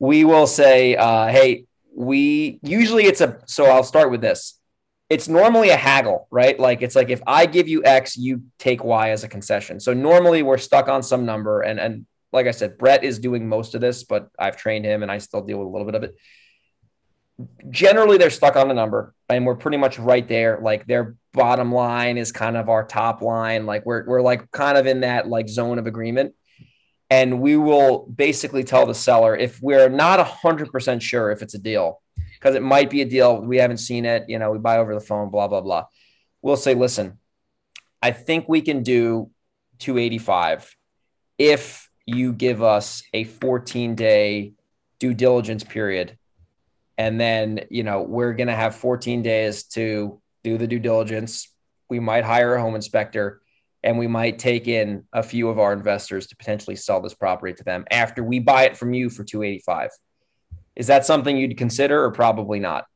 [0.00, 3.38] We will say, uh, hey, we usually it's a.
[3.46, 4.58] So I'll start with this.
[5.08, 6.58] It's normally a haggle, right?
[6.58, 9.78] Like it's like if I give you X, you take Y as a concession.
[9.78, 13.48] So normally we're stuck on some number, and and like I said, Brett is doing
[13.48, 15.94] most of this, but I've trained him, and I still deal with a little bit
[15.94, 16.16] of it
[17.70, 21.72] generally they're stuck on the number and we're pretty much right there like their bottom
[21.72, 23.66] line is kind of our top line.
[23.66, 26.34] Like we're, we're like kind of in that like zone of agreement.
[27.08, 31.58] And we will basically tell the seller if we're not 100% sure if it's a
[31.58, 32.00] deal
[32.34, 34.94] because it might be a deal we haven't seen it you know we buy over
[34.94, 35.84] the phone blah blah blah.
[36.40, 37.18] We'll say listen
[38.00, 39.30] i think we can do
[39.80, 40.76] 285
[41.38, 44.52] if you give us a 14 day
[44.98, 46.16] due diligence period.
[46.98, 51.48] And then, you know, we're going to have 14 days to do the due diligence.
[51.88, 53.42] We might hire a home inspector
[53.82, 57.54] and we might take in a few of our investors to potentially sell this property
[57.54, 59.90] to them after we buy it from you for 285.
[60.76, 62.86] Is that something you'd consider or probably not?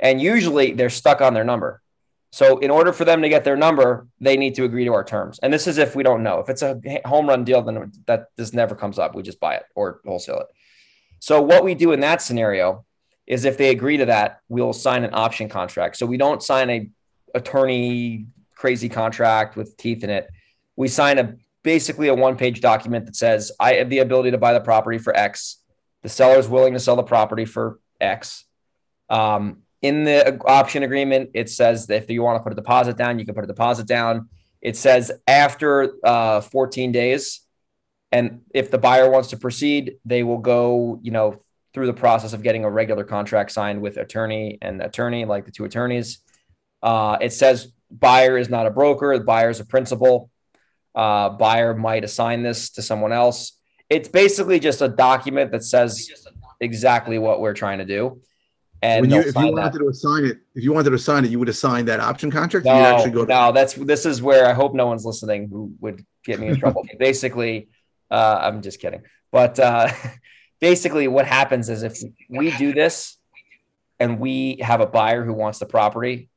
[0.00, 1.80] And usually they're stuck on their number.
[2.32, 5.04] So in order for them to get their number, they need to agree to our
[5.04, 5.38] terms.
[5.40, 6.40] And this is if we don't know.
[6.40, 9.14] If it's a home run deal, then that this never comes up.
[9.14, 10.46] We just buy it or wholesale it.
[11.20, 12.84] So what we do in that scenario
[13.26, 15.96] is if they agree to that, we'll sign an option contract.
[15.96, 16.90] So we don't sign a
[17.34, 20.28] attorney crazy contract with teeth in it.
[20.76, 24.38] We sign a basically a one page document that says I have the ability to
[24.38, 25.58] buy the property for X.
[26.02, 28.44] The seller is willing to sell the property for X.
[29.08, 32.96] Um, in the option agreement, it says that if you want to put a deposit
[32.96, 34.28] down, you can put a deposit down.
[34.62, 37.40] It says after uh, 14 days,
[38.10, 41.43] and if the buyer wants to proceed, they will go, you know,
[41.74, 45.50] through the process of getting a regular contract signed with attorney and attorney, like the
[45.50, 46.20] two attorneys.
[46.82, 50.30] Uh, it says buyer is not a broker, the buyer is a principal.
[50.94, 53.58] Uh, buyer might assign this to someone else.
[53.90, 56.08] It's basically just a document that says
[56.60, 58.20] exactly what we're trying to do.
[58.80, 59.78] And when you, if you wanted that.
[59.78, 62.66] to assign it, if you wanted to assign it, you would assign that option contract.
[62.66, 65.72] No, actually go to no, that's this is where I hope no one's listening who
[65.80, 66.86] would get me in trouble.
[66.98, 67.68] basically,
[68.10, 69.02] uh, I'm just kidding.
[69.32, 69.90] But uh,
[70.64, 71.98] basically, what happens is if
[72.30, 73.18] we do this
[74.00, 76.30] and we have a buyer who wants the property,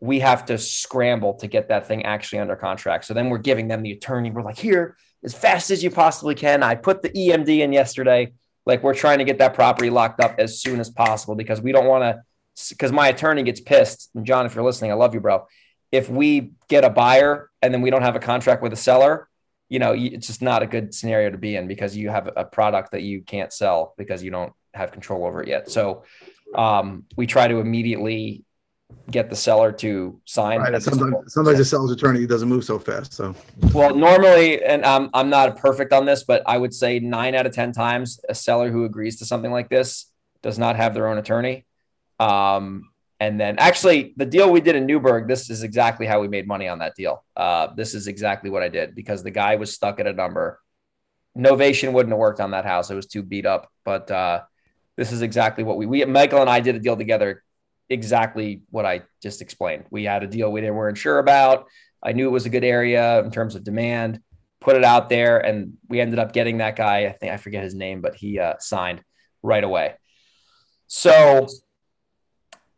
[0.00, 3.04] we have to scramble to get that thing actually under contract.
[3.04, 4.30] So then we're giving them the attorney.
[4.30, 6.62] We're like, here, as fast as you possibly can.
[6.62, 8.32] I put the EMD in yesterday.
[8.64, 11.72] Like we're trying to get that property locked up as soon as possible because we
[11.72, 12.22] don't want to.
[12.70, 14.08] Because my attorney gets pissed.
[14.14, 15.46] And John, if you're listening, I love you, bro.
[15.90, 19.28] If we get a buyer and then we don't have a contract with a seller,
[19.72, 22.44] you know, it's just not a good scenario to be in because you have a
[22.44, 25.70] product that you can't sell because you don't have control over it yet.
[25.70, 26.04] So
[26.54, 28.44] um, we try to immediately
[29.10, 30.60] get the seller to sign.
[30.60, 33.14] Right, sometimes, sometimes the seller's attorney doesn't move so fast.
[33.14, 33.34] So
[33.72, 37.46] well, normally, and I'm I'm not perfect on this, but I would say nine out
[37.46, 41.08] of ten times a seller who agrees to something like this does not have their
[41.08, 41.64] own attorney.
[42.20, 42.90] Um,
[43.22, 46.48] and then actually, the deal we did in Newburgh, this is exactly how we made
[46.48, 47.24] money on that deal.
[47.36, 50.58] Uh, this is exactly what I did because the guy was stuck at a number.
[51.38, 53.70] Novation wouldn't have worked on that house; it was too beat up.
[53.84, 54.42] But uh,
[54.96, 57.44] this is exactly what we we Michael and I did a deal together.
[57.88, 59.84] Exactly what I just explained.
[59.88, 61.68] We had a deal we didn't weren't sure about.
[62.02, 64.18] I knew it was a good area in terms of demand.
[64.60, 67.06] Put it out there, and we ended up getting that guy.
[67.06, 69.00] I think I forget his name, but he uh, signed
[69.44, 69.94] right away.
[70.88, 71.46] So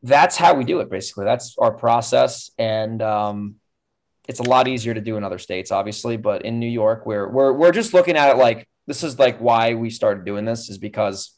[0.04, 0.90] that's how we do it.
[0.90, 3.56] Basically, that's our process, and um,
[4.28, 6.18] it's a lot easier to do in other states, obviously.
[6.18, 9.38] But in New York, we're we're we're just looking at it like this is like
[9.38, 11.34] why we started doing this is because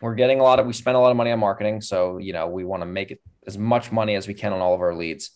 [0.00, 2.32] we're getting a lot of we spend a lot of money on marketing, so you
[2.32, 4.80] know we want to make it as much money as we can on all of
[4.80, 5.30] our leads.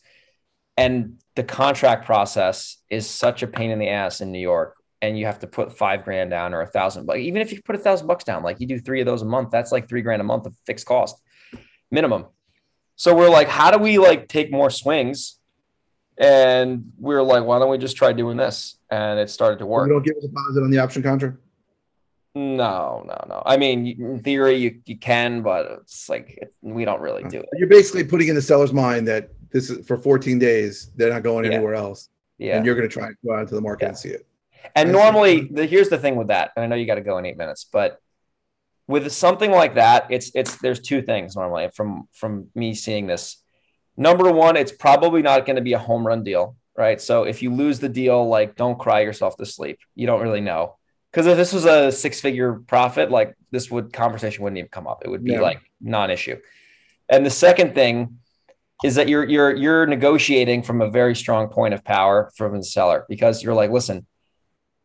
[0.76, 4.74] And the contract process is such a pain in the ass in New York.
[5.00, 7.62] And you have to put five grand down or a thousand, but even if you
[7.62, 9.88] put a thousand bucks down, like you do three of those a month, that's like
[9.88, 11.22] three grand a month of fixed cost
[11.92, 12.26] minimum.
[12.98, 15.38] So we're like, how do we like take more swings?
[16.18, 18.76] And we are like, why don't we just try doing this?
[18.90, 19.86] And it started to work.
[19.86, 21.36] you don't give a deposit on the option contract.
[22.34, 23.42] No, no, no.
[23.46, 27.38] I mean, in theory, you, you can, but it's like it, we don't really do
[27.38, 27.48] it.
[27.56, 30.90] You're basically putting in the seller's mind that this is for 14 days.
[30.96, 31.52] They're not going Yeah.
[31.52, 32.08] anywhere else,
[32.38, 32.56] Yeah.
[32.56, 33.88] and you're going to try and go out into the market Yeah.
[33.90, 34.26] and see it.
[34.74, 36.50] And normally, the, here's the thing with that.
[36.56, 38.02] And I know you got to go in eight minutes, but
[38.88, 43.36] with something like that, it's it's there's two things normally from from me seeing this.
[43.96, 47.00] Number one, it's probably not going to be a home run deal, right?
[47.00, 49.78] So if you lose the deal, like don't cry yourself to sleep.
[49.94, 50.76] You don't really know
[51.12, 54.86] because if this was a six figure profit, like this would conversation wouldn't even come
[54.86, 55.02] up.
[55.04, 55.40] It would be Yeah.
[55.42, 56.36] like non issue.
[57.10, 58.18] And the second thing
[58.84, 62.62] is that you're you're you're negotiating from a very strong point of power from the
[62.64, 64.06] seller because you're like, listen,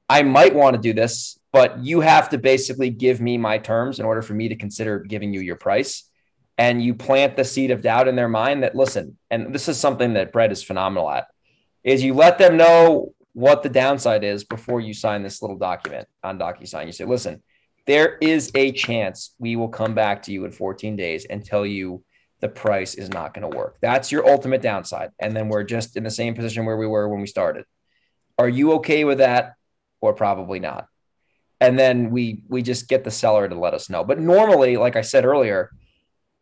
[0.10, 4.00] I might want to do this, but you have to basically give me my terms
[4.00, 6.10] in order for me to consider giving you your price.
[6.58, 9.80] And you plant the seed of doubt in their mind that listen, and this is
[9.80, 11.28] something that Brett is phenomenal at,
[11.84, 16.08] is you let them know what the downside is before you sign this little document
[16.24, 16.86] on DocuSign.
[16.86, 17.42] You say, listen,
[17.86, 21.66] there is a chance we will come back to you in 14 days and tell
[21.66, 22.04] you
[22.40, 23.78] the price is not going to work.
[23.82, 25.12] That's your ultimate downside.
[25.20, 27.66] And then we're just in the same position where we were when we started.
[28.38, 29.54] Are you okay with that?
[30.02, 30.88] Or probably not.
[31.64, 34.04] And then we we just get the seller to let us know.
[34.04, 35.72] But normally, like I said earlier,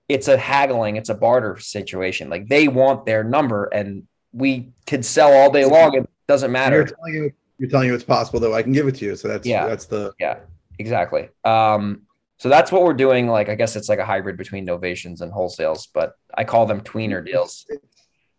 [0.09, 2.27] it's a haggling, it's a barter situation.
[2.29, 5.93] Like they want their number and we could sell all day long.
[5.95, 6.85] It doesn't You're matter.
[6.85, 8.55] telling you, you're telling you it's possible though.
[8.55, 9.15] I can give it to you.
[9.15, 9.67] So that's Yeah.
[9.67, 10.39] that's the Yeah,
[10.79, 11.29] exactly.
[11.43, 12.01] Um,
[12.37, 13.27] so that's what we're doing.
[13.27, 16.81] Like, I guess it's like a hybrid between novations and wholesales, but I call them
[16.81, 17.67] tweener deals.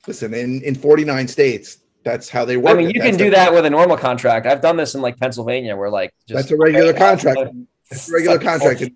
[0.08, 1.78] listen in in 49 states.
[2.04, 2.72] That's how they work.
[2.72, 2.94] I mean, it.
[2.96, 4.46] you That's can do that with a normal contract.
[4.46, 7.38] I've done this in like Pennsylvania, where like just That's a regular contract.
[7.38, 7.54] that's
[7.90, 8.80] It's a regular contract.
[8.80, 8.94] bullshit.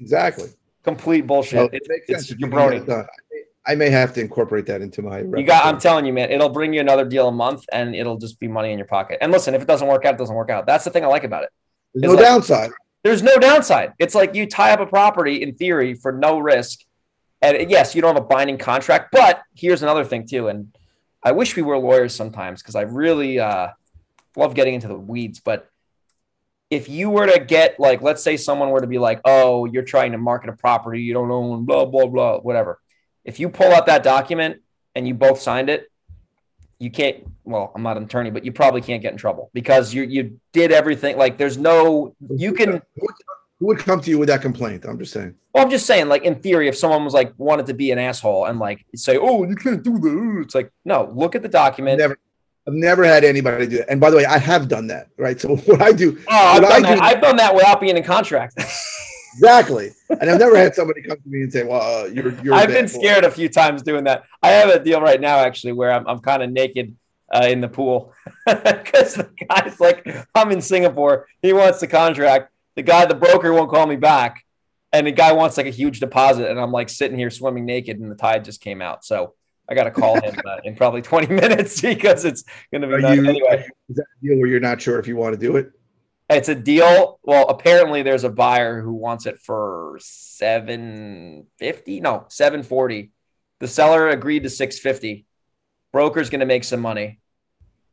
[0.00, 0.48] Exactly.
[0.82, 1.72] complete bullshit.
[1.74, 2.92] It's, it makes it's sense if you can get it jabroni.
[2.92, 5.20] I may- I may have to incorporate that into my.
[5.20, 5.66] You got.
[5.66, 6.30] I'm telling you, man.
[6.30, 9.18] It'll bring you another deal a month, and it'll just be money in your pocket.
[9.20, 10.64] And listen, if it doesn't work out, it doesn't work out.
[10.66, 11.50] That's the thing I like about it.
[11.92, 12.70] There's no like- downside.
[13.04, 13.92] There's no downside.
[13.98, 16.80] It's like you tie up a property in theory for no risk.
[17.42, 20.48] And yes, you don't have a binding contract, but here's another thing too.
[20.48, 20.74] And
[21.22, 23.68] I wish we were lawyers sometimes because I really uh,
[24.36, 25.40] love getting into the weeds.
[25.40, 25.68] But
[26.70, 29.82] if you were to get like, let's say someone were to be like, oh, you're
[29.82, 32.80] trying to market a property you don't own, blah, blah, blah, whatever.
[33.24, 34.62] If you pull out that document
[34.94, 35.90] and you both signed it,
[36.78, 39.92] you can't, well, I'm not an attorney, but you probably can't get in trouble because
[39.92, 41.16] you you did everything.
[41.16, 42.80] Like there's no, you can,
[43.60, 44.84] Who would, come to you with that complaint?
[44.84, 45.34] I'm just saying.
[45.52, 47.98] well, I'm just saying, like in theory, if someone was like wanted to be an
[47.98, 51.48] asshole and like say, "Oh, you can't do that," it's like, no, look at the
[51.48, 51.98] document.
[51.98, 52.16] Never.
[52.68, 53.90] I've never had anybody do that.
[53.90, 55.08] And by the way, I have done that.
[55.16, 55.40] Right.
[55.40, 56.94] So what I do, oh, I've done, I that.
[56.94, 58.54] do- I've done that without being in contract.
[59.34, 59.90] exactly.
[60.10, 62.68] And I've never had somebody come to me and say, "Well, uh, you're." you're I've
[62.68, 64.24] been scared a few times doing that.
[64.42, 66.94] I have a deal right now actually where I'm I'm kind of naked
[67.32, 68.12] uh, in the pool
[68.46, 71.26] because the guy's like, I'm in Singapore.
[71.42, 72.52] He wants the contract.
[72.78, 74.44] The guy, the broker, won't call me back,
[74.92, 77.98] and the guy wants like a huge deposit, and I'm like sitting here swimming naked,
[77.98, 79.04] and the tide just came out.
[79.04, 79.34] So
[79.68, 83.02] I got to call him uh, in probably 20 minutes because it's going to be
[83.02, 83.66] you, anyway.
[83.88, 85.72] Is that a deal where you're not sure if you want to do it?
[86.30, 87.18] It's a deal.
[87.24, 92.00] Well, apparently there's a buyer who wants it for 750.
[92.00, 93.10] No, 740.
[93.58, 95.26] The seller agreed to 650.
[95.92, 97.18] Broker's going to make some money.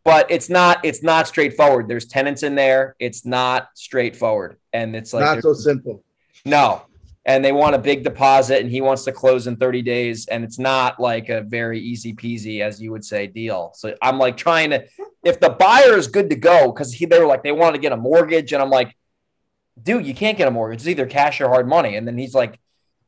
[0.06, 1.88] But it's not it's not straightforward.
[1.88, 2.96] There's tenants in there.
[3.00, 4.58] It's not straightforward.
[4.72, 6.04] And it's like not so simple.
[6.46, 6.84] No
[7.26, 10.44] and they want a big deposit and he wants to close in 30 days and
[10.44, 14.38] it's not like a very easy peasy as you would say deal so i'm like
[14.38, 14.86] trying to
[15.24, 17.82] if the buyer is good to go because he they were like they want to
[17.82, 18.96] get a mortgage and i'm like
[19.82, 22.36] dude you can't get a mortgage it's either cash or hard money and then he's
[22.36, 22.60] like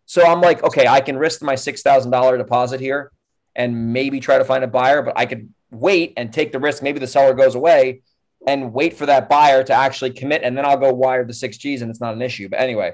[0.06, 3.12] so i'm like okay i can risk my $6000 deposit here
[3.56, 6.82] and maybe try to find a buyer but i could wait and take the risk
[6.82, 8.01] maybe the seller goes away
[8.45, 11.57] and wait for that buyer to actually commit and then i'll go wire the six
[11.57, 12.93] g's and it's not an issue but anyway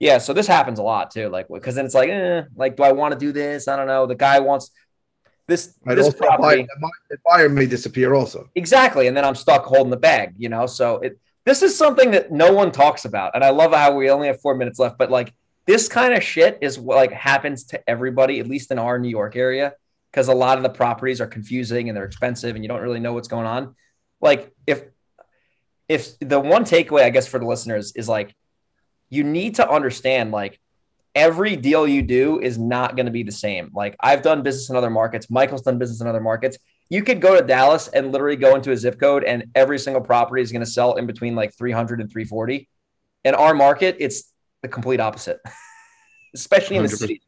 [0.00, 1.28] yeah, so this happens a lot too.
[1.28, 3.66] Like, because then it's like, eh, like, do I want to do this?
[3.66, 4.06] I don't know.
[4.06, 4.70] The guy wants
[5.46, 5.74] this.
[5.84, 6.66] this also property.
[6.80, 8.48] Buyer, the buyer may disappear also.
[8.54, 10.34] Exactly, and then I'm stuck holding the bag.
[10.38, 11.18] You know, so it.
[11.44, 14.40] This is something that no one talks about, and I love how we only have
[14.40, 14.98] four minutes left.
[14.98, 15.32] But like,
[15.66, 19.08] this kind of shit is what like happens to everybody, at least in our New
[19.08, 19.72] York area,
[20.10, 23.00] because a lot of the properties are confusing and they're expensive, and you don't really
[23.00, 23.74] know what's going on.
[24.20, 24.84] Like, if
[25.88, 28.34] if the one takeaway, I guess, for the listeners is like
[29.10, 30.60] you need to understand like
[31.14, 33.70] every deal you do is not going to be the same.
[33.74, 36.58] Like I've done business in other markets, Michael's done business in other markets.
[36.90, 40.00] You could go to Dallas and literally go into a zip code and every single
[40.00, 42.68] property is going to sell in between like 300 and 340.
[43.24, 44.32] In our market, it's
[44.62, 45.38] the complete opposite.
[46.34, 46.96] Especially in the 100%.
[46.96, 47.22] city.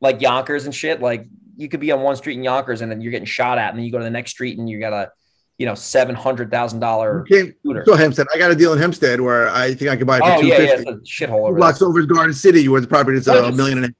[0.00, 1.26] Like Yonkers and shit, like
[1.56, 3.78] you could be on one street in Yonkers and then you're getting shot at and
[3.78, 5.10] then you go to the next street and you got a,
[5.58, 7.84] you know, seven hundred thousand dollar scooter.
[7.86, 10.20] So Hempstead, I got a deal in Hempstead where I think I could buy it
[10.20, 13.26] for oh, two yeah, yeah, shithole over blocks over Garden City, where the property is
[13.26, 13.94] a million and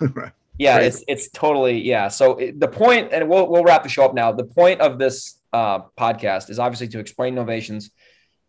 [0.00, 0.32] a right.
[0.58, 2.08] Yeah, it's it's totally yeah.
[2.08, 4.32] So it, the point, and we'll we'll wrap the show up now.
[4.32, 7.90] The point of this uh, podcast is obviously to explain novations.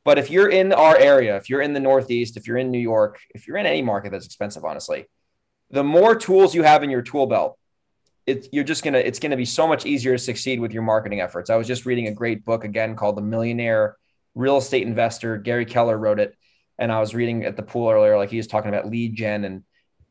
[0.04, 2.80] But if you're in our area, if you're in the Northeast, if you're in New
[2.80, 5.06] York, if you're in any market that's expensive, honestly,
[5.70, 7.59] the more tools you have in your tool belt,
[8.30, 11.20] it, you're just gonna it's gonna be so much easier to succeed with your marketing
[11.20, 11.50] efforts.
[11.50, 13.98] I was just reading a great book again called The Millionaire
[14.36, 15.38] Real Estate Investor.
[15.38, 16.38] Gary Keller wrote it,
[16.78, 19.46] and I was reading at the pool earlier, like he was talking about lead gen
[19.46, 19.64] and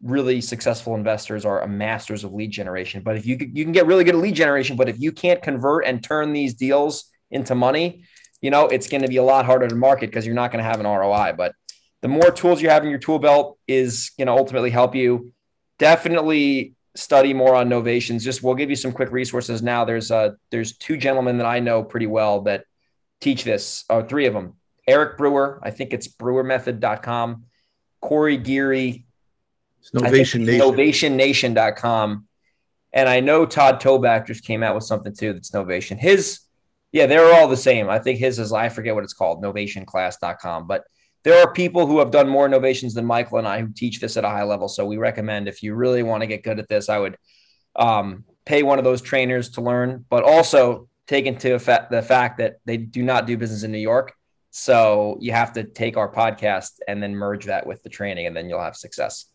[0.03, 3.03] really successful investors are a masters of lead generation.
[3.03, 5.41] But if you you can get really good at lead generation, but if you can't
[5.41, 8.05] convert and turn these deals into money,
[8.41, 10.63] you know it's going to be a lot harder to market because you're not going
[10.63, 11.35] to have an ROI.
[11.37, 11.55] But
[12.03, 15.33] the more tools you have in your tool belt is going to ultimately help you.
[15.79, 19.85] Definitely study more on novations, just we'll give you some quick resources now.
[19.85, 22.65] There's uh there's two gentlemen that I know pretty well that
[23.21, 24.55] teach this, or three of them.
[24.87, 27.45] Eric Brewer, I think it's brewermethod.com.
[28.01, 29.07] Corey Geary,
[29.81, 31.55] it's Novation Nation.
[31.55, 32.27] NovationNation.com.
[32.93, 35.99] And I know Todd Toback just came out with something too that's Novation.
[35.99, 36.41] His,
[36.91, 37.91] yeah, they're all the same.
[37.91, 40.67] I think his is, I forget what it's called, novationclass.com.
[40.67, 40.85] But
[41.25, 44.17] there are people who have done more novations than Michael and I who teach this
[44.17, 44.69] at a high level.
[44.69, 47.17] So we recommend if you really want to get good at this, I would
[47.77, 52.39] um, pay one of those trainers to learn, but also take into effect the fact
[52.39, 54.13] that they do not do business in New York.
[54.51, 58.37] So you have to take our podcast and then merge that with the training, and
[58.37, 59.27] then you'll have success.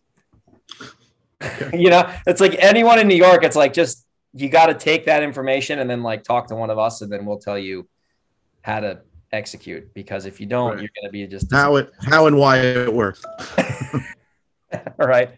[1.73, 5.05] you know, it's like anyone in New York, it's like just you got to take
[5.05, 7.87] that information and then like talk to one of us, and then we'll tell you
[8.61, 9.01] how to
[9.33, 10.79] execute because if you don't, right.
[10.79, 13.23] you're going to be just how it how and why it works.
[14.73, 15.29] All right.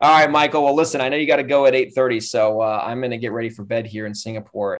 [0.00, 0.62] All right, Michael.
[0.62, 3.18] Well, listen, I know you got to go at 8:30, so uh, I'm going to
[3.18, 4.70] get ready for bed here in Singapore